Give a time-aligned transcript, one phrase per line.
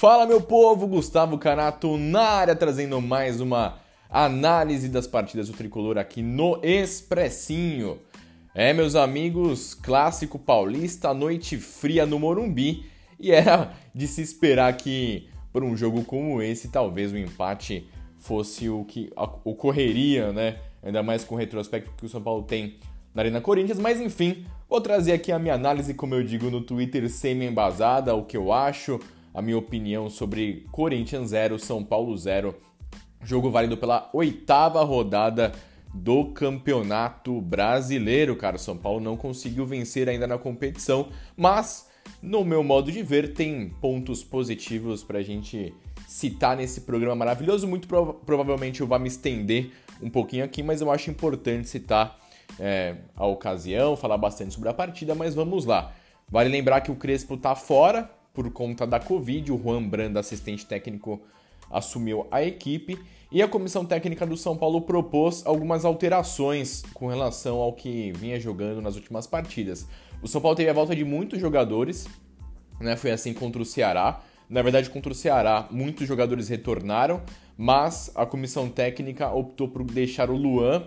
[0.00, 5.98] Fala meu povo, Gustavo Canato na área trazendo mais uma análise das partidas do tricolor
[5.98, 7.98] aqui no Expressinho.
[8.54, 12.86] É, meus amigos, clássico paulista, noite fria no Morumbi
[13.18, 17.86] e era de se esperar que por um jogo como esse talvez o empate
[18.16, 19.12] fosse o que
[19.44, 20.60] ocorreria, né?
[20.82, 22.78] Ainda mais com o retrospecto que o São Paulo tem
[23.14, 26.62] na Arena Corinthians, mas enfim, vou trazer aqui a minha análise, como eu digo no
[26.62, 28.98] Twitter, semi-embasada, o que eu acho,
[29.32, 32.54] a minha opinião sobre Corinthians 0, São Paulo 0.
[33.22, 35.52] Jogo válido pela oitava rodada
[35.92, 38.58] do Campeonato Brasileiro, cara.
[38.58, 41.88] São Paulo não conseguiu vencer ainda na competição, mas
[42.22, 45.74] no meu modo de ver tem pontos positivos para a gente
[46.06, 47.66] citar nesse programa maravilhoso.
[47.66, 49.70] Muito prov provavelmente eu vou me estender
[50.02, 52.18] um pouquinho aqui, mas eu acho importante citar
[52.58, 55.92] é, a ocasião, falar bastante sobre a partida, mas vamos lá.
[56.28, 59.52] Vale lembrar que o Crespo tá fora, por conta da Covid.
[59.52, 61.20] O Juan Branda, assistente técnico,
[61.70, 62.98] assumiu a equipe
[63.32, 68.40] e a comissão técnica do São Paulo propôs algumas alterações com relação ao que vinha
[68.40, 69.86] jogando nas últimas partidas.
[70.20, 72.08] O São Paulo teve a volta de muitos jogadores,
[72.80, 72.96] né?
[72.96, 74.20] Foi assim contra o Ceará.
[74.48, 77.22] Na verdade, contra o Ceará, muitos jogadores retornaram,
[77.56, 80.84] mas a comissão técnica optou por deixar o Luan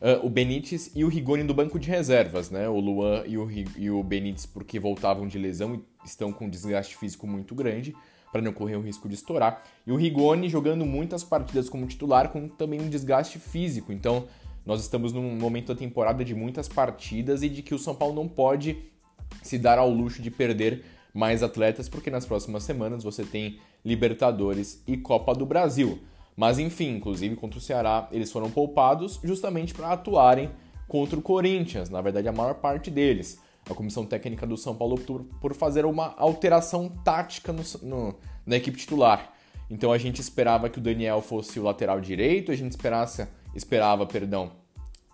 [0.00, 2.68] Uh, o Benítez e o Rigoni do banco de reservas, né?
[2.68, 3.48] O Luan e o,
[3.78, 7.94] e o Benítez porque voltavam de lesão e estão com um desgaste físico muito grande
[8.30, 9.62] para não correr o risco de estourar.
[9.86, 13.92] E o Rigoni jogando muitas partidas como titular com também um desgaste físico.
[13.92, 14.26] Então,
[14.66, 18.14] nós estamos num momento da temporada de muitas partidas e de que o São Paulo
[18.14, 18.76] não pode
[19.42, 20.84] se dar ao luxo de perder
[21.14, 26.00] mais atletas, porque nas próximas semanas você tem Libertadores e Copa do Brasil.
[26.36, 30.50] Mas enfim, inclusive contra o Ceará, eles foram poupados justamente para atuarem
[30.86, 33.40] contra o Corinthians, na verdade a maior parte deles.
[33.68, 38.14] A comissão técnica do São Paulo optou por fazer uma alteração tática no, no,
[38.44, 39.32] na equipe titular.
[39.68, 44.06] Então a gente esperava que o Daniel fosse o lateral direito, a gente esperasse, esperava,
[44.06, 44.52] perdão,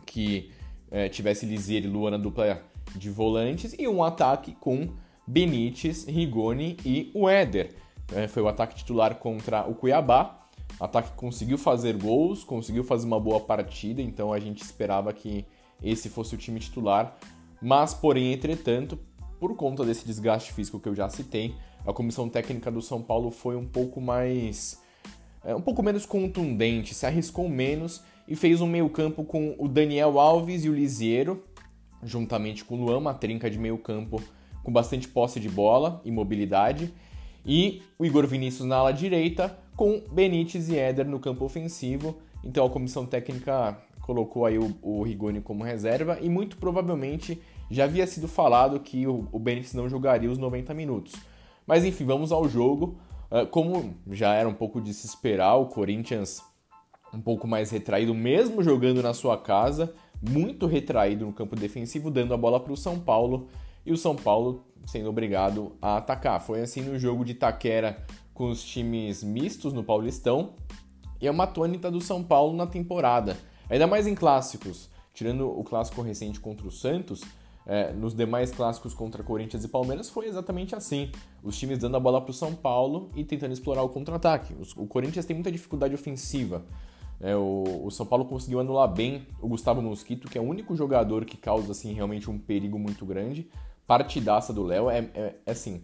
[0.05, 0.50] que
[0.91, 2.61] é, tivesse Lizier e Luana dupla
[2.94, 4.91] de volantes e um ataque com
[5.27, 7.75] Benítez, Rigoni e o Éder.
[8.12, 10.41] É, foi o ataque titular contra o Cuiabá
[10.81, 15.44] ataque conseguiu fazer gols, conseguiu fazer uma boa partida, então a gente esperava que
[15.83, 17.16] esse fosse o time titular.
[17.60, 18.99] Mas, porém, entretanto,
[19.38, 21.55] por conta desse desgaste físico que eu já citei,
[21.87, 24.81] a comissão técnica do São Paulo foi um pouco mais.
[25.44, 30.21] É, um pouco menos contundente, se arriscou menos e fez um meio-campo com o Daniel
[30.21, 31.43] Alves e o Lisiero,
[32.03, 34.22] juntamente com o Luan, uma trinca de meio-campo
[34.62, 36.93] com bastante posse de bola e mobilidade,
[37.44, 42.19] e o Igor Vinícius na ala direita, com Benítez e Éder no campo ofensivo.
[42.44, 47.41] Então a comissão técnica colocou aí o, o Rigoni como reserva e muito provavelmente
[47.71, 51.15] já havia sido falado que o, o Benítez não jogaria os 90 minutos.
[51.66, 52.99] Mas enfim, vamos ao jogo.
[53.31, 56.43] Uh, como já era um pouco de se esperar, o Corinthians
[57.15, 62.32] um pouco mais retraído, mesmo jogando na sua casa, muito retraído no campo defensivo, dando
[62.32, 63.49] a bola para o São Paulo
[63.84, 66.41] e o São Paulo sendo obrigado a atacar.
[66.41, 70.54] Foi assim no jogo de Taquera com os times mistos no Paulistão
[71.20, 73.37] e é uma tônica do São Paulo na temporada,
[73.70, 74.90] ainda mais em clássicos.
[75.14, 77.23] Tirando o clássico recente contra o Santos,
[77.67, 81.12] é, nos demais clássicos contra Corinthians e Palmeiras foi exatamente assim.
[81.43, 84.55] Os times dando a bola para o São Paulo e tentando explorar o contra-ataque.
[84.76, 86.64] O Corinthians tem muita dificuldade ofensiva.
[87.20, 90.75] É, o, o, São Paulo conseguiu anular bem o Gustavo Mosquito, que é o único
[90.75, 93.49] jogador que causa assim realmente um perigo muito grande.
[93.87, 95.82] Partidaça do Léo é, é, é assim.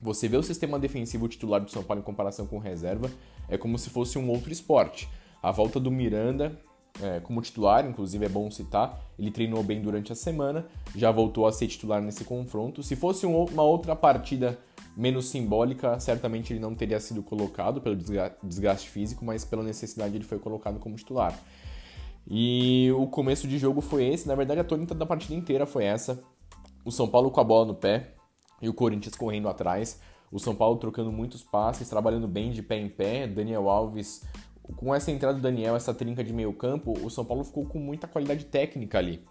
[0.00, 3.10] Você vê o sistema defensivo titular do São Paulo em comparação com reserva,
[3.48, 5.08] é como se fosse um outro esporte.
[5.42, 6.58] A volta do Miranda
[7.02, 11.46] é, como titular, inclusive é bom citar, ele treinou bem durante a semana, já voltou
[11.46, 12.82] a ser titular nesse confronto.
[12.82, 14.58] Se fosse um, uma outra partida
[14.96, 17.96] menos simbólica, certamente ele não teria sido colocado pelo
[18.42, 21.38] desgaste físico, mas pela necessidade ele foi colocado como titular.
[22.28, 25.84] E o começo de jogo foi esse, na verdade a tônica da partida inteira foi
[25.84, 26.22] essa.
[26.84, 28.14] O São Paulo com a bola no pé,
[28.60, 30.00] e o Corinthians correndo atrás.
[30.30, 33.26] O São Paulo trocando muitos passes, trabalhando bem de pé em pé.
[33.26, 34.24] Daniel Alves,
[34.76, 37.78] com essa entrada do Daniel, essa trinca de meio campo, o São Paulo ficou com
[37.78, 39.24] muita qualidade técnica ali.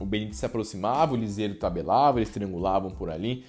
[0.00, 3.44] O Benítez se aproximava, o Liseiro tabelava, eles triangulavam por ali.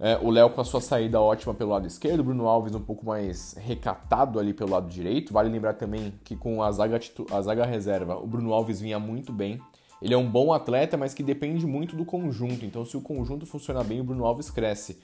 [0.00, 2.80] É, o Léo com a sua saída ótima pelo lado esquerdo, o Bruno Alves um
[2.80, 5.32] pouco mais recatado ali pelo lado direito.
[5.32, 6.98] Vale lembrar também que com a zaga,
[7.30, 9.60] a zaga reserva, o Bruno Alves vinha muito bem.
[10.04, 12.66] Ele é um bom atleta, mas que depende muito do conjunto.
[12.66, 14.98] Então, se o conjunto funciona bem, o Bruno Alves cresce.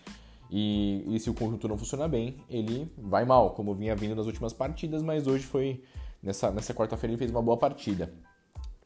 [0.51, 4.27] E, e se o conjunto não funciona bem, ele vai mal, como vinha vindo nas
[4.27, 5.83] últimas partidas, mas hoje foi.
[6.23, 8.13] Nessa, nessa quarta-feira ele fez uma boa partida.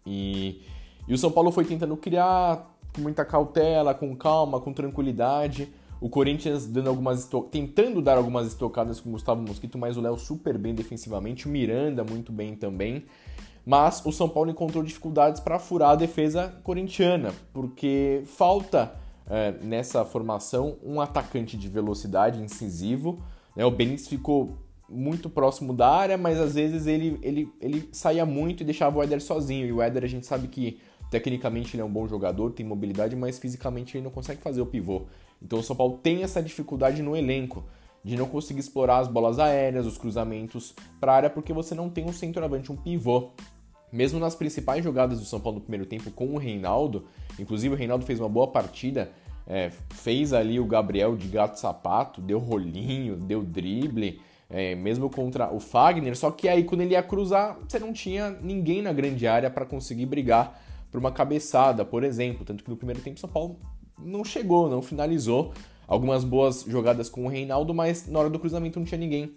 [0.06, 0.62] E,
[1.08, 5.68] e o São Paulo foi tentando criar com muita cautela, com calma, com tranquilidade.
[6.00, 10.16] O Corinthians dando algumas tentando dar algumas estocadas com o Gustavo Mosquito, mas o Léo
[10.16, 13.04] super bem defensivamente, o Miranda muito bem também.
[13.64, 18.94] Mas o São Paulo encontrou dificuldades para furar a defesa corintiana, porque falta
[19.26, 23.22] é, nessa formação um atacante de velocidade incisivo.
[23.56, 23.64] Né?
[23.64, 24.58] O Benítez ficou
[24.88, 29.02] muito próximo da área, mas às vezes ele, ele, ele saía muito e deixava o
[29.02, 29.66] Éder sozinho.
[29.66, 30.78] E o Éder a gente sabe que
[31.10, 34.66] tecnicamente ele é um bom jogador, tem mobilidade, mas fisicamente ele não consegue fazer o
[34.66, 35.06] pivô.
[35.40, 37.64] Então o São Paulo tem essa dificuldade no elenco
[38.04, 41.88] de não conseguir explorar as bolas aéreas, os cruzamentos para a área, porque você não
[41.88, 43.30] tem um centroavante, um pivô.
[43.90, 47.06] Mesmo nas principais jogadas do São Paulo no primeiro tempo com o Reinaldo,
[47.38, 49.10] inclusive o Reinaldo fez uma boa partida,
[49.46, 54.20] é, fez ali o Gabriel de gato sapato, deu rolinho, deu drible,
[54.50, 58.30] é, mesmo contra o Fagner, só que aí quando ele ia cruzar, você não tinha
[58.30, 60.60] ninguém na grande área para conseguir brigar
[60.90, 62.44] por uma cabeçada, por exemplo.
[62.44, 63.58] Tanto que no primeiro tempo o São Paulo
[63.98, 65.52] não chegou, não finalizou.
[65.86, 69.36] Algumas boas jogadas com o Reinaldo, mas na hora do cruzamento não tinha ninguém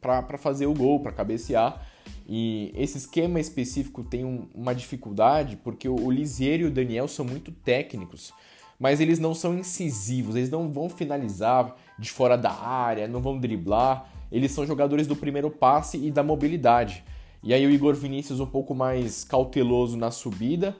[0.00, 1.86] para fazer o gol, para cabecear.
[2.28, 7.08] E esse esquema específico tem um, uma dificuldade porque o, o Lisiero e o Daniel
[7.08, 8.32] são muito técnicos,
[8.78, 13.38] mas eles não são incisivos, eles não vão finalizar de fora da área, não vão
[13.38, 14.08] driblar.
[14.30, 17.04] Eles são jogadores do primeiro passe e da mobilidade.
[17.42, 20.76] E aí o Igor Vinícius um pouco mais cauteloso na subida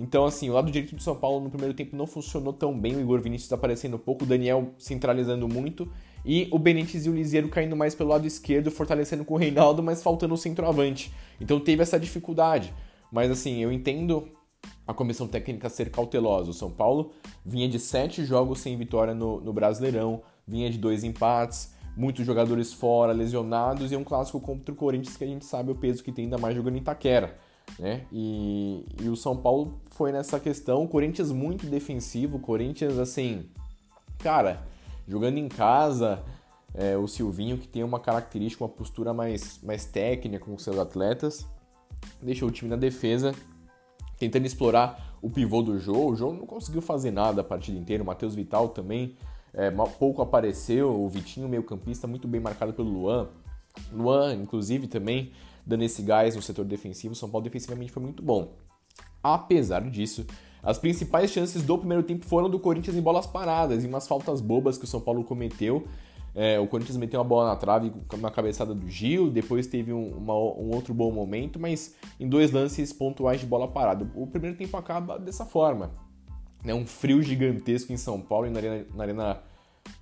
[0.00, 2.94] então, assim, o lado direito do São Paulo no primeiro tempo não funcionou tão bem.
[2.94, 5.90] O Igor Vinícius aparecendo pouco, o Daniel centralizando muito.
[6.24, 9.82] E o Benítez e o Liseiro caindo mais pelo lado esquerdo, fortalecendo com o Reinaldo,
[9.82, 11.12] mas faltando o centroavante.
[11.40, 12.72] Então teve essa dificuldade.
[13.10, 14.28] Mas, assim, eu entendo
[14.86, 16.52] a comissão técnica ser cautelosa.
[16.52, 17.10] O São Paulo
[17.44, 22.72] vinha de sete jogos sem vitória no, no Brasileirão, vinha de dois empates, muitos jogadores
[22.72, 26.12] fora, lesionados, e um clássico contra o Corinthians que a gente sabe o peso que
[26.12, 27.47] tem, ainda mais jogando em Itaquera
[27.78, 28.06] né?
[28.12, 30.84] E, e o São Paulo foi nessa questão.
[30.84, 33.46] O Corinthians muito defensivo, o Corinthians assim,
[34.18, 34.62] cara,
[35.06, 36.22] jogando em casa,
[36.74, 41.46] é, o Silvinho que tem uma característica, uma postura mais, mais técnica com seus atletas,
[42.22, 43.32] deixou o time na defesa,
[44.18, 46.12] tentando explorar o pivô do jogo.
[46.12, 48.02] O jogo não conseguiu fazer nada a partida inteira.
[48.02, 49.16] O Matheus Vital também
[49.52, 50.90] é, pouco apareceu.
[50.90, 53.28] O Vitinho, meio campista, muito bem marcado pelo Luan.
[53.92, 55.32] Luan, inclusive, também
[55.66, 57.14] dando esse gás no setor defensivo.
[57.14, 58.54] São Paulo defensivamente foi muito bom.
[59.22, 60.26] Apesar disso,
[60.62, 64.40] as principais chances do primeiro tempo foram do Corinthians em bolas paradas, em umas faltas
[64.40, 65.86] bobas que o São Paulo cometeu.
[66.34, 70.08] É, o Corinthians meteu uma bola na trave na cabeçada do Gil, depois teve um,
[70.10, 74.08] uma, um, outro bom momento, mas em dois lances pontuais de bola parada.
[74.14, 75.90] O primeiro tempo acaba dessa forma.
[76.64, 76.72] Né?
[76.72, 79.42] Um frio gigantesco em São Paulo e na Arena, na arena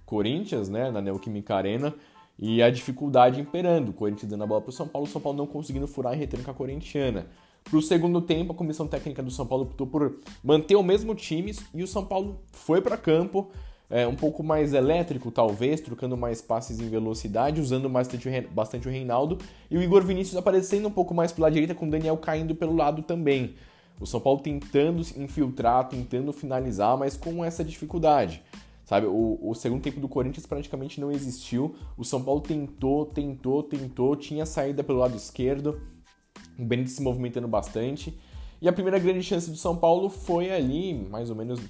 [0.05, 0.91] Corinthians, né?
[0.91, 1.95] na Neoquímica Arena
[2.39, 3.91] e a dificuldade imperando.
[3.91, 6.13] O Corinthians dando a bola para o São Paulo, o São Paulo não conseguindo furar
[6.13, 7.27] a retranca corintiana.
[7.65, 11.15] Para o segundo tempo, a comissão técnica do São Paulo optou por manter o mesmo
[11.15, 13.51] time e o São Paulo foi para campo,
[13.91, 18.91] é, um pouco mais elétrico talvez, trocando mais passes em velocidade, usando bastante, bastante o
[18.91, 19.39] Reinaldo
[19.69, 22.75] e o Igor Vinícius aparecendo um pouco mais pela direita, com o Daniel caindo pelo
[22.77, 23.55] lado também.
[23.99, 28.43] O São Paulo tentando infiltrar, tentando finalizar, mas com essa dificuldade.
[28.87, 31.75] Sabe, o, o, segundo tempo do Corinthians praticamente não existiu.
[31.99, 35.81] O São Paulo tentou, tentou, tentou, tinha saída pelo lado esquerdo,
[36.57, 38.17] o Benítez se movimentando bastante.
[38.63, 41.61] E a primeira grande chance do São Paulo foi ali, mais ou menos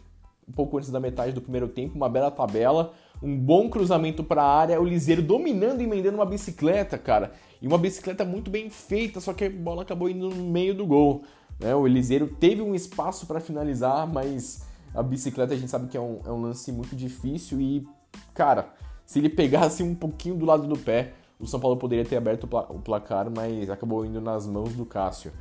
[0.46, 2.92] um pouco antes da metade do primeiro tempo, uma bela tabela,
[3.22, 7.32] um bom cruzamento para a área, o Liseiro dominando e emendando uma bicicleta, cara.
[7.62, 10.86] E uma bicicleta muito bem feita, só que a bola acabou indo no meio do
[10.86, 11.24] gol.
[11.58, 11.74] Né?
[11.74, 14.65] O Liseiro teve um espaço para finalizar, mas
[14.96, 17.86] a bicicleta a gente sabe que é um, é um lance muito difícil e,
[18.34, 18.70] cara,
[19.04, 22.48] se ele pegasse um pouquinho do lado do pé, o São Paulo poderia ter aberto
[22.70, 25.32] o placar, mas acabou indo nas mãos do Cássio.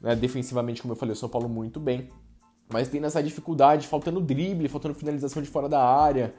[0.00, 0.14] Né?
[0.14, 2.08] Defensivamente, como eu falei, o São Paulo muito bem,
[2.72, 6.32] mas tem essa dificuldade, faltando drible, faltando finalização de fora da área.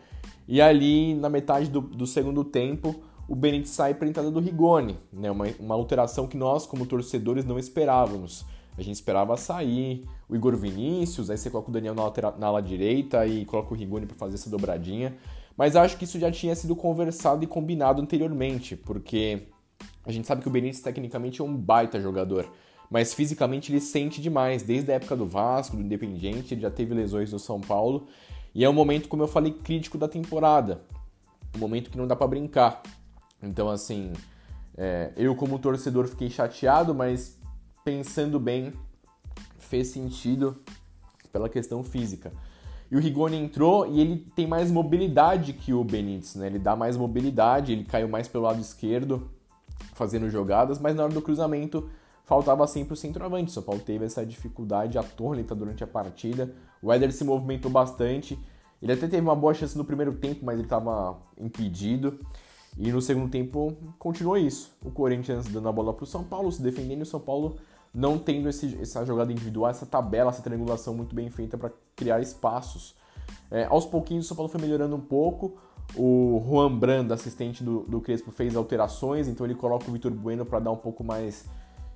[0.48, 2.96] E ali, na metade do, do segundo tempo,
[3.28, 5.30] o Benítez sai para entrada do Rigoni, né?
[5.30, 8.46] uma, uma alteração que nós, como torcedores, não esperávamos.
[8.82, 12.48] A gente esperava sair o Igor Vinícius, aí você coloca o Daniel na, lateral, na
[12.48, 15.16] ala direita e coloca o Rigoni para fazer essa dobradinha.
[15.56, 19.44] Mas acho que isso já tinha sido conversado e combinado anteriormente, porque
[20.04, 22.52] a gente sabe que o Benítez tecnicamente é um baita jogador,
[22.90, 24.64] mas fisicamente ele sente demais.
[24.64, 28.08] Desde a época do Vasco, do Independiente, ele já teve lesões no São Paulo.
[28.56, 30.82] E é um momento, como eu falei, crítico da temporada.
[31.56, 32.82] Um momento que não dá para brincar.
[33.44, 34.12] Então, assim,
[34.76, 37.40] é, eu como torcedor fiquei chateado, mas
[37.84, 38.74] pensando bem,
[39.58, 40.56] fez sentido
[41.32, 42.32] pela questão física.
[42.90, 46.48] E o Rigoni entrou e ele tem mais mobilidade que o Benítez, né?
[46.48, 49.32] Ele dá mais mobilidade, ele caiu mais pelo lado esquerdo,
[49.94, 51.90] fazendo jogadas, mas na hora do cruzamento
[52.26, 53.50] faltava sempre o centroavante.
[53.50, 56.54] O São Paulo teve essa dificuldade atônita durante a partida.
[56.82, 58.38] O Éder se movimentou bastante.
[58.82, 62.20] Ele até teve uma boa chance no primeiro tempo, mas ele estava impedido.
[62.78, 64.76] E no segundo tempo continuou isso.
[64.84, 67.58] O Corinthians dando a bola para o São Paulo, se defendendo, e o São Paulo
[67.94, 72.22] não tendo esse, essa jogada individual, essa tabela, essa triangulação muito bem feita para criar
[72.22, 72.96] espaços.
[73.50, 75.58] É, aos pouquinhos o São Paulo foi melhorando um pouco.
[75.96, 80.46] O Juan Brand, assistente do, do Crespo, fez alterações, então ele coloca o Vitor Bueno
[80.46, 81.46] para dar um pouco mais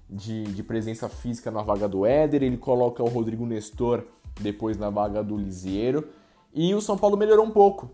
[0.09, 4.03] de, de, presença física na vaga do Éder, ele coloca o Rodrigo Nestor
[4.39, 6.07] depois na vaga do Lisiero.
[6.53, 7.89] E o São Paulo melhorou um pouco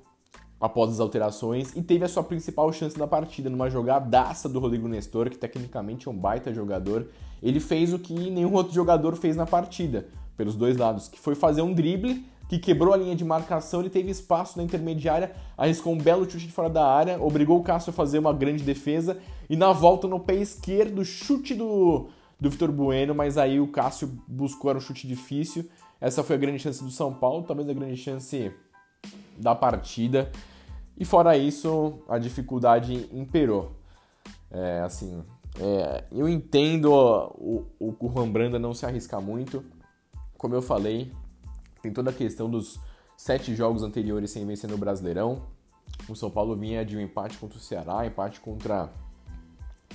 [0.60, 4.88] após as alterações e teve a sua principal chance na partida, numa jogadaça do Rodrigo
[4.88, 7.08] Nestor, que tecnicamente é um baita jogador.
[7.42, 10.08] Ele fez o que nenhum outro jogador fez na partida,
[10.38, 13.90] pelos dois lados, que foi fazer um drible que quebrou a linha de marcação, ele
[13.90, 17.92] teve espaço na intermediária, arriscou um belo chute de fora da área, obrigou o Cássio
[17.92, 19.18] a fazer uma grande defesa
[19.50, 24.20] e na volta no pé esquerdo, chute do, do Vitor Bueno, mas aí o Cássio
[24.28, 25.70] buscou era um chute difícil.
[26.02, 28.52] Essa foi a grande chance do São Paulo, talvez a grande chance
[29.38, 30.30] da partida.
[30.98, 33.72] E fora isso, a dificuldade imperou.
[34.52, 35.24] É, assim,
[35.60, 39.64] é, eu entendo o, o, o Juan Branda não se arriscar muito.
[40.38, 41.12] Como eu falei,
[41.82, 42.80] tem toda a questão dos
[43.18, 45.44] sete jogos anteriores sem vencer no Brasileirão.
[46.08, 48.92] O São Paulo vinha de um empate contra o Ceará, empate contra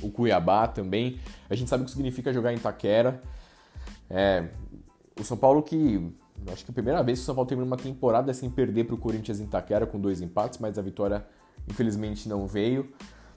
[0.02, 1.18] o Cuiabá também.
[1.48, 3.22] A gente sabe o que significa jogar em Taquera.
[4.08, 4.48] É,
[5.18, 6.12] o São Paulo que
[6.52, 8.84] acho que é a primeira vez que o São Paulo termina uma temporada sem perder
[8.84, 11.26] para o Corinthians em Taquera com dois empates, mas a vitória
[11.68, 12.92] infelizmente não veio.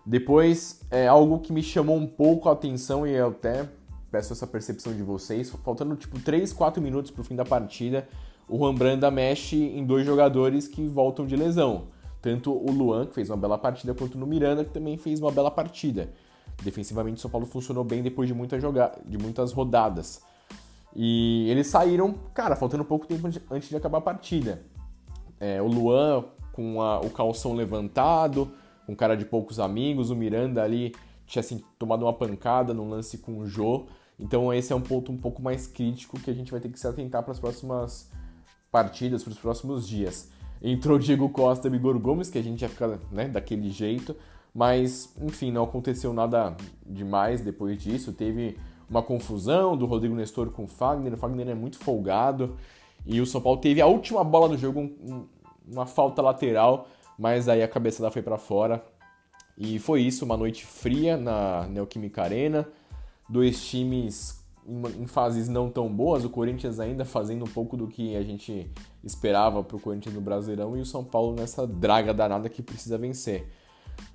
[0.10, 3.70] Depois, é algo que me chamou um pouco a atenção e eu até
[4.10, 8.10] peço essa percepção de vocês, faltando tipo 3, 4 minutos para o fim da partida,
[8.48, 11.90] o Juan Branda mexe em dois jogadores que voltam de lesão.
[12.24, 15.32] Tanto o Luan, que fez uma bela partida, quanto o Miranda, que também fez uma
[15.32, 16.10] bela partida.
[16.64, 20.24] Defensivamente, o São Paulo funcionou bem depois de, muita joga de muitas rodadas.
[20.96, 24.64] E eles saíram, cara, faltando pouco tempo antes de acabar a partida.
[25.40, 28.52] É, o Luan com a, o calção levantado,
[28.90, 30.96] com cara de poucos amigos, o Miranda ali
[31.28, 33.86] tinha assim, tomado uma pancada no lance com o Jô.
[34.20, 36.80] Então esse é um ponto um pouco mais crítico que a gente vai ter que
[36.80, 38.10] se atentar para as próximas
[38.72, 40.32] partidas, para os próximos dias.
[40.60, 44.16] Entrou Diego Costa e Igor Gomes, que a gente ia ficar né, daquele jeito,
[44.56, 48.12] mas enfim, não aconteceu nada demais depois disso.
[48.12, 48.58] Teve
[48.90, 51.14] uma confusão do Rodrigo Nestor com o Fagner.
[51.14, 52.58] O Fagner é muito folgado.
[53.06, 55.28] E o São Paulo teve a última bola do jogo, um,
[55.72, 56.88] uma falta lateral,
[57.20, 58.84] mas aí a cabeçada foi para fora.
[59.58, 62.66] E foi isso, uma noite fria na Neoquímica Arena.
[63.28, 64.40] Dois times
[64.98, 68.72] em, fases não tão boas, o Corinthians ainda fazendo um pouco do que a gente
[69.04, 72.98] esperava para o Corinthians no Brasileirão e o São Paulo nessa draga danada que precisa
[72.98, 73.48] vencer.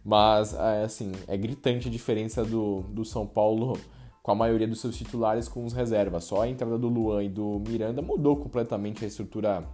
[0.02, 3.78] Mas, é, assim, é gritante a diferença do, do São Paulo
[4.22, 6.24] com a maioria dos seus titulares com os reservas.
[6.24, 9.68] Só a entrada do Luan e do Miranda mudou completamente a estrutura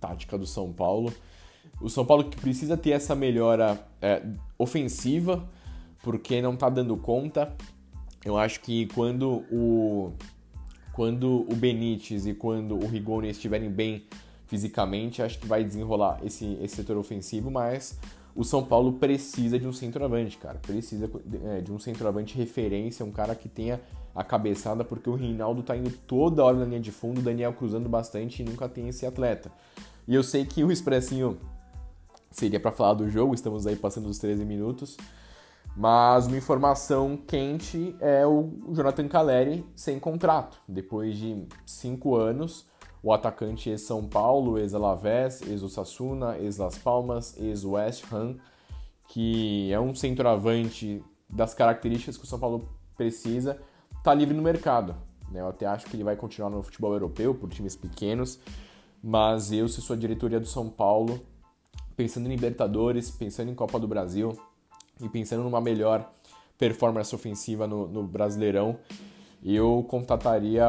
[0.00, 1.12] tática do São Paulo.
[1.80, 4.22] O São Paulo que precisa ter essa melhora é,
[4.58, 5.48] ofensiva,
[6.02, 7.52] porque não está dando conta.
[8.24, 10.12] Eu acho que quando o
[10.92, 14.04] quando o Benítez e quando o Rigoni estiverem bem
[14.46, 17.98] fisicamente, acho que vai desenrolar esse, esse setor ofensivo, mas
[18.34, 20.58] o São Paulo precisa de um centroavante, cara.
[20.58, 21.10] Precisa
[21.46, 23.80] é, de um centroavante referência, um cara que tenha
[24.14, 27.52] a cabeçada, porque o Reinaldo tá indo toda hora na linha de fundo, o Daniel
[27.52, 29.50] cruzando bastante e nunca tem esse atleta.
[30.06, 31.38] E eu sei que o Expressinho
[32.34, 34.96] seria para falar do jogo, estamos aí passando os 13 minutos.
[35.76, 40.60] Mas uma informação quente é o Jonathan Caleri sem contrato.
[40.68, 42.66] Depois de cinco anos,
[43.02, 48.36] o atacante ex-São Paulo, ex-Alavés, ex-Osasuna, ex-Las Palmas, ex-West Ham,
[49.08, 53.60] que é um centroavante das características que o São Paulo precisa,
[53.96, 54.94] está livre no mercado.
[55.30, 55.40] Né?
[55.40, 58.40] Eu até acho que ele vai continuar no futebol europeu, por times pequenos,
[59.02, 61.20] mas eu, se sou a diretoria do São Paulo,
[61.96, 64.36] pensando em Libertadores, pensando em Copa do Brasil
[65.00, 66.10] e pensando numa melhor
[66.58, 68.78] performance ofensiva no, no Brasileirão,
[69.44, 70.64] eu contataria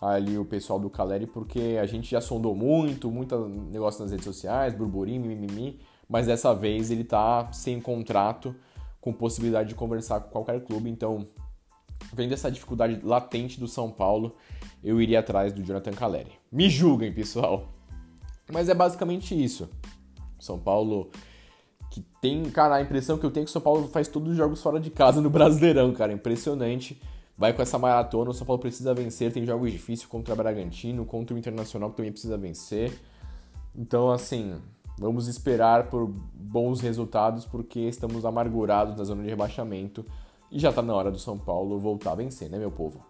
[0.00, 4.24] ali o pessoal do Caleri, porque a gente já sondou muito, muito negócio nas redes
[4.24, 8.54] sociais, burburinho, mimimi, mas dessa vez ele tá sem contrato,
[9.00, 11.26] com possibilidade de conversar com qualquer clube, então,
[12.12, 14.36] vendo essa dificuldade latente do São Paulo,
[14.82, 16.32] eu iria atrás do Jonathan Caleri.
[16.50, 17.68] Me julguem, pessoal.
[18.52, 19.70] Mas é basicamente isso.
[20.40, 21.10] São Paulo
[21.90, 24.30] que tem, cara, a impressão que eu tenho é que o São Paulo faz todos
[24.30, 27.00] os jogos fora de casa no Brasileirão, cara, impressionante.
[27.36, 31.04] Vai com essa maratona, o São Paulo precisa vencer, tem jogos difíceis contra o Bragantino,
[31.04, 32.92] contra o Internacional que também precisa vencer.
[33.74, 34.56] Então, assim,
[34.98, 40.04] vamos esperar por bons resultados porque estamos amargurados na zona de rebaixamento
[40.52, 43.00] e já tá na hora do São Paulo voltar a vencer, né, meu povo?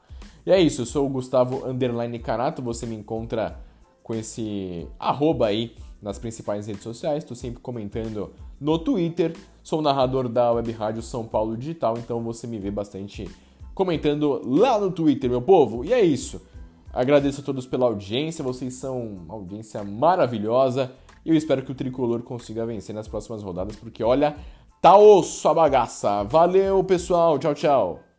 [0.47, 3.59] E é isso, eu sou o Gustavo Underline Canato, você me encontra
[4.11, 10.29] com esse arroba aí nas principais redes sociais, estou sempre comentando no Twitter, sou narrador
[10.29, 13.31] da Web Rádio São Paulo Digital, então você me vê bastante
[13.73, 15.85] comentando lá no Twitter, meu povo.
[15.85, 16.43] E é isso.
[16.93, 20.91] Agradeço a todos pela audiência, vocês são uma audiência maravilhosa.
[21.25, 24.35] Eu espero que o tricolor consiga vencer nas próximas rodadas, porque olha,
[24.83, 26.25] tá osso a bagaça.
[26.25, 27.39] Valeu, pessoal.
[27.39, 28.10] Tchau, tchau.